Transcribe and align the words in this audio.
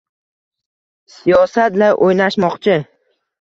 Siyosat-la 1.17 1.91
o’ynashmoqni 2.07 2.79